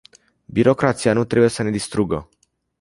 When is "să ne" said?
1.49-1.69